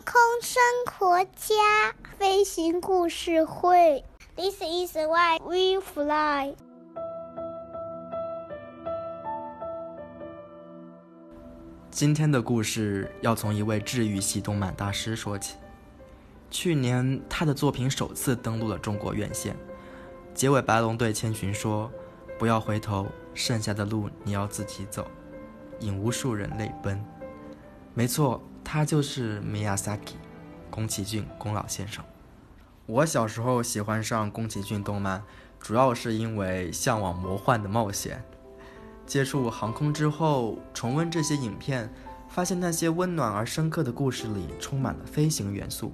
[0.00, 1.54] 空生活家
[2.18, 6.54] 飞行故事会，This is why we fly。
[11.90, 15.54] 今天的故事要从一位治愈系动漫大师说起。
[16.50, 19.56] 去年，他的作品首次登陆了中国院线。
[20.34, 21.90] 结尾，白龙对千寻说
[22.36, 25.06] ：“不要回头，剩下的路你要自己走。”
[25.80, 27.00] 引无数人泪奔。
[27.94, 28.42] 没错。
[28.64, 30.14] 他就是 Miyazaki，
[30.70, 32.02] 宫崎骏，宫老先生。
[32.86, 35.22] 我小时候喜欢上宫崎骏动漫，
[35.60, 38.24] 主要是因为向往魔幻的冒险。
[39.06, 41.92] 接触航空之后，重温这些影片，
[42.28, 45.92] 发现那些温暖而深刻的故事里充满了飞行元素。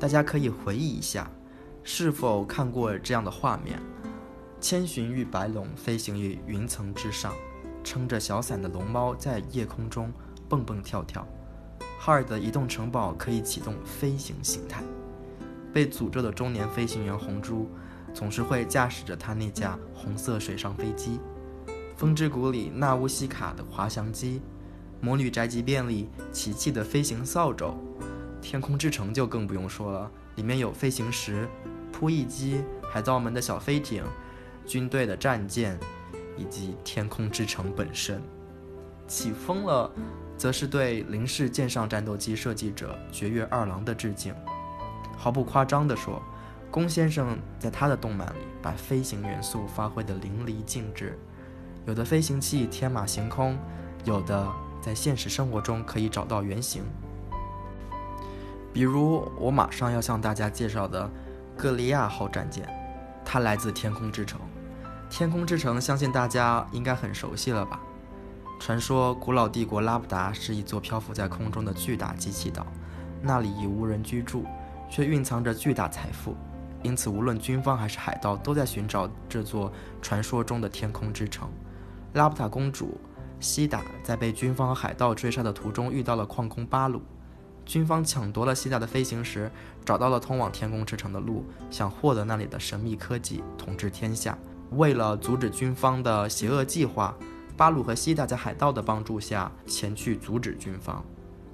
[0.00, 1.30] 大家可以回忆一下，
[1.82, 3.78] 是否看过这样的画面：
[4.60, 7.32] 千寻与白龙飞行于云层之上，
[7.84, 10.12] 撑着小伞的龙猫在夜空中
[10.48, 11.26] 蹦蹦跳跳。
[12.04, 14.82] 哈尔的移动城堡可以启动飞行形态。
[15.72, 17.66] 被诅咒的中年飞行员红猪，
[18.12, 21.18] 总是会驾驶着他那架红色水上飞机。
[21.96, 24.42] 风之谷里纳乌西卡的滑翔机，
[25.00, 27.74] 魔女宅急便里奇奇的飞行扫帚，
[28.42, 31.48] 天空之城就更不用说了，里面有飞行石、
[31.90, 34.04] 扑翼机、海盗们的小飞艇、
[34.66, 35.80] 军队的战舰，
[36.36, 38.20] 以及天空之城本身。
[39.08, 39.90] 起风了。
[40.44, 44.34] 则是对零式舰上战斗机设计者绝月二郎的致敬。
[45.16, 46.20] 毫不夸张地说，
[46.70, 51.18] 宫先生在他的动漫里把飞行元素发挥得淋漓尽致。
[51.86, 53.56] 有的飞行器天马行空，
[54.04, 54.46] 有的
[54.82, 56.84] 在现实生活中可以找到原型。
[58.70, 61.10] 比如我马上要向大家介绍的
[61.56, 62.68] 格利亚号战舰，
[63.24, 64.38] 它来自天空之城。
[65.08, 67.80] 天空之城，相信大家应该很熟悉了吧？
[68.60, 72.66] 传说古老帝国拉布达是一座漂浮在空中的巨大机器岛，
[73.20, 74.44] 那里已无人居住，
[74.88, 76.34] 却蕴藏着巨大财富。
[76.82, 79.70] 因此，无论军方还是海盗，都在寻找这座
[80.00, 81.50] 传说中的天空之城。
[82.14, 82.98] 拉布塔公主
[83.38, 87.02] 西达在被军方和海盗追杀的途中遇到了矿工巴鲁，
[87.66, 89.50] 军方抢夺了西达的飞行时，
[89.84, 94.38] 找到了通往天空之城的路，想获得那里的神秘科技，统治天下。
[94.70, 97.14] 为了阻止军方的邪恶计划。
[97.56, 101.04] 巴鲁和西达在海盗的帮助下前去阻止军方，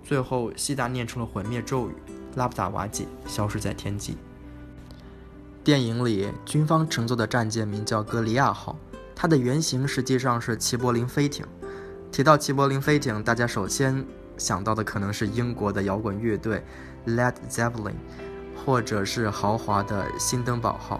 [0.02, 1.94] 最后西达念出了毁灭咒语，
[2.36, 4.16] 拉布达瓦解，消失在天际。
[5.62, 8.78] 电影里军方乘坐的战舰名叫格利亚号，
[9.14, 11.46] 它的原型实际上是齐柏林飞艇。
[12.10, 14.02] 提到齐柏林飞艇，大家首先
[14.38, 16.64] 想到的可能是英国的摇滚乐队
[17.06, 17.92] Led Zeppelin，
[18.64, 20.98] 或者是豪华的新登堡号，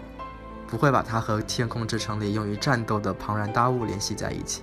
[0.66, 4.62] 不会把它和天空之城里用于战斗的庞然大物联系在一起。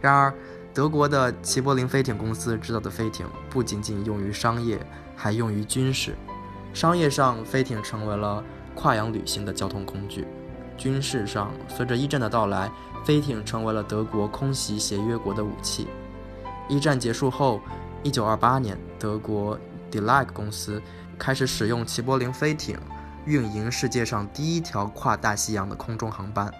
[0.00, 0.32] 然而，
[0.72, 4.80] 德国的齐柏林飞艇公司制造的飞艇不仅仅用于商业，
[5.14, 6.14] 还用于军事。
[6.72, 8.42] 商业上，飞艇成为了
[8.74, 10.22] 跨洋旅行的交通工具；
[10.78, 12.70] 军事上，随着一战的到来，
[13.04, 15.88] 飞艇成为了德国空袭协约国的武器。
[16.68, 17.60] 一战结束后
[18.04, 19.58] ，1928年，德国
[19.90, 20.80] d e l i g 公司
[21.18, 22.78] 开始使用齐柏林飞艇
[23.26, 26.50] 运营世界上第一条跨大西洋的空中航班。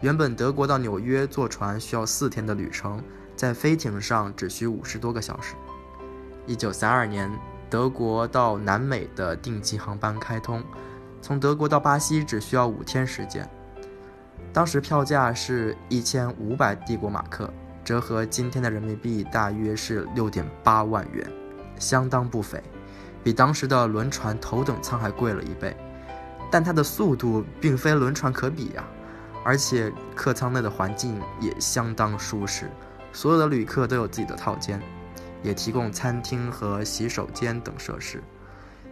[0.00, 3.02] 原本德国到纽约坐船需要四天的旅程，
[3.34, 5.56] 在飞艇上只需五十多个小时。
[6.46, 7.28] 一九三二年，
[7.68, 10.62] 德国到南美的定期航班开通，
[11.20, 13.48] 从德国到巴西只需要五天时间。
[14.52, 17.52] 当时票价是一千五百帝国马克，
[17.84, 21.28] 折合今天的人民币大约是六点八万元，
[21.76, 22.62] 相当不菲，
[23.24, 25.76] 比当时的轮船头等舱还贵了一倍。
[26.52, 28.84] 但它的速度并非轮船可比呀。
[29.44, 32.70] 而且客舱内的环境也相当舒适，
[33.12, 34.80] 所有的旅客都有自己的套间，
[35.42, 38.22] 也提供餐厅和洗手间等设施。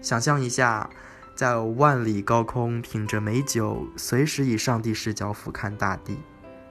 [0.00, 0.88] 想象一下，
[1.34, 6.18] 在万里高空品着美酒，随时以上帝视角俯瞰大地，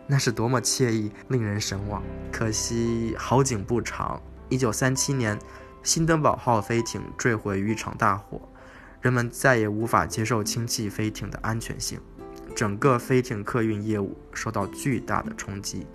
[0.08, 2.02] 那是多么惬意，令人神往。
[2.32, 5.38] 可惜好景不长，一九三七年，
[5.84, 8.42] 新登堡号飞艇坠毁于一场大火，
[9.02, 12.00] 人们再也无法接受氢气飞艇的安全性。
[12.56, 15.86] 整个飞艇客运业务受到巨大的冲击，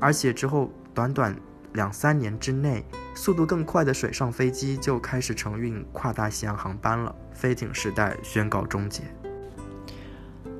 [0.00, 1.34] 而且之后短短
[1.74, 2.84] 两三年之内，
[3.14, 9.02] 速度更快的水上飞机就开始承运跨大西洋航班了，飞艇时代宣告终结。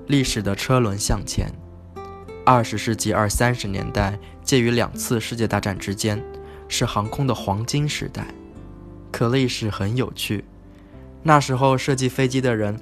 [0.07, 1.53] 历史的车轮向前，
[2.47, 6.23] 二十世纪二三十年代介于两次世界大战之间，
[6.69, 8.25] 是航空的黄金时代，
[9.11, 10.45] 可历史很有趣。
[11.25, 12.79] 那时候设计飞机的人。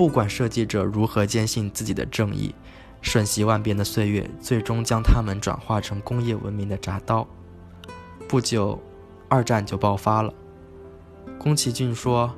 [0.00, 2.54] 不管设计者如何坚信自己的正义，
[3.02, 7.28] 瞬息万变的岁月最终将他们转化成工业文明的铡刀。
[8.26, 8.80] 不久，
[9.28, 10.32] 二战就爆发了。
[11.38, 12.34] 宫崎骏说：“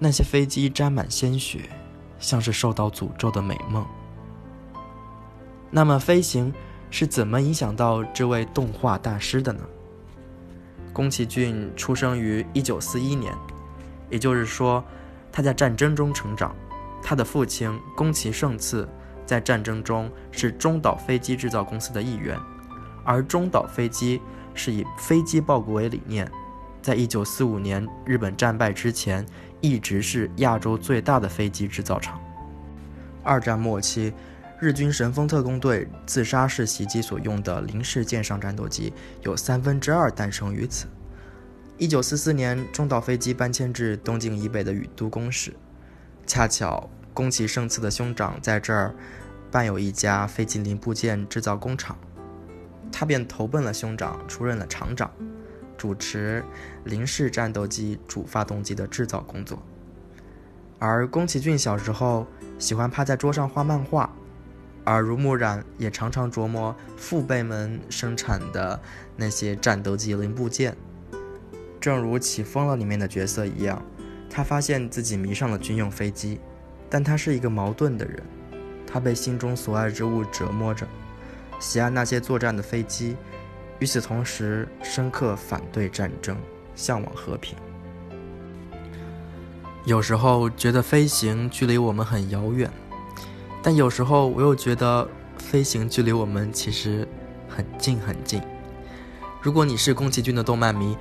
[0.00, 1.68] 那些飞机沾满鲜血，
[2.18, 3.84] 像是受到诅咒的美梦。”
[5.70, 6.50] 那么，飞行
[6.88, 9.60] 是怎么影响到这位动画大师的呢？
[10.94, 13.34] 宫崎骏出生于1941年，
[14.08, 14.82] 也就是说，
[15.32, 16.54] 他在战争中成长。
[17.02, 18.88] 他的父亲宫崎胜次
[19.26, 22.38] 在战争中是中岛飞机制造公司的一员，
[23.04, 24.20] 而中岛飞机
[24.54, 26.30] 是以飞机报国为理念，
[26.80, 29.26] 在1945年日本战败之前，
[29.60, 32.20] 一直是亚洲最大的飞机制造厂。
[33.24, 34.12] 二战末期。
[34.60, 38.92] 日军神风特工队自杀式袭击所用的零式舰上战斗机
[39.22, 40.86] 有三分之二诞生于此。
[41.82, 45.52] 一九四四年，中岛飞机搬迁至东京以北的宇都宫市，
[46.24, 48.94] 恰巧宫崎胜次的兄长在这儿
[49.50, 51.98] 办有一家飞机零部件制造工厂，
[52.92, 55.10] 他便投奔了兄长，出任了厂长，
[55.76, 56.44] 主持
[56.84, 59.60] 零式战斗机主发动机的制造工作。
[60.78, 62.28] 而宫崎骏小时候
[62.60, 64.08] 喜欢趴在桌上画漫画。
[64.86, 68.80] 耳濡目染，也常常琢磨父辈们生产的
[69.16, 70.76] 那些战斗机零部件。
[71.82, 73.82] 正如《起风了》里面的角色一样，
[74.30, 76.38] 他发现自己迷上了军用飞机，
[76.88, 78.22] 但他是一个矛盾的人。
[78.86, 80.86] 他被心中所爱之物折磨着，
[81.58, 83.16] 喜爱那些作战的飞机，
[83.80, 86.36] 与此同时深刻反对战争，
[86.76, 87.58] 向往和平。
[89.84, 92.70] 有时候觉得飞行距离我们很遥远。
[93.60, 97.08] 但有时候我又觉得，飞行距离我们其实
[97.48, 98.40] 很近很近。
[99.40, 100.96] 如果你是宫崎骏的动漫迷，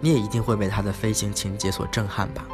[0.00, 2.44] 你也一定会被它的飞行情节所震撼吧？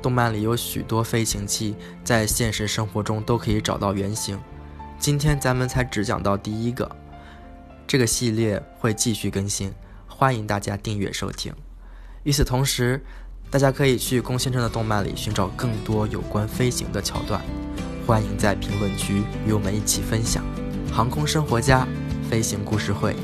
[0.00, 1.74] 动漫里有许多飞行器，
[2.04, 4.38] 在现实生活中都可以找到原型。
[4.98, 6.88] 今天咱们才只讲到第一个，
[7.86, 9.72] 这个系列会继续更新，
[10.06, 11.52] 欢迎大家订阅收听。
[12.22, 13.02] 与此同时，
[13.50, 17.40] 大家可以去宫先生的动漫里寻找更多有关飞行的桥段。
[18.06, 20.42] 欢迎在评论区与我们一起分享
[20.90, 21.86] 航空生活家
[22.30, 23.14] 飞行故事会。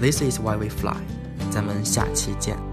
[0.00, 0.96] This is why we fly。
[1.50, 2.67] 咱们下期见。